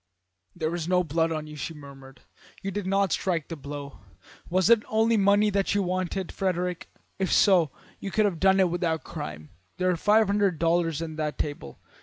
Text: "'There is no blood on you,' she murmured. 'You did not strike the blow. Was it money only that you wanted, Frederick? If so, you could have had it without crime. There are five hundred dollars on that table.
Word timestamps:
"'There 0.55 0.73
is 0.73 0.87
no 0.87 1.03
blood 1.03 1.31
on 1.31 1.45
you,' 1.45 1.55
she 1.55 1.75
murmured. 1.75 2.21
'You 2.63 2.71
did 2.71 2.87
not 2.87 3.11
strike 3.11 3.49
the 3.49 3.55
blow. 3.55 3.99
Was 4.49 4.67
it 4.67 4.79
money 4.91 5.15
only 5.23 5.49
that 5.51 5.75
you 5.75 5.83
wanted, 5.83 6.31
Frederick? 6.31 6.89
If 7.19 7.31
so, 7.31 7.69
you 7.99 8.09
could 8.09 8.25
have 8.25 8.41
had 8.41 8.59
it 8.59 8.71
without 8.71 9.03
crime. 9.03 9.51
There 9.77 9.91
are 9.91 9.95
five 9.95 10.25
hundred 10.25 10.57
dollars 10.57 11.03
on 11.03 11.17
that 11.17 11.37
table. 11.37 11.77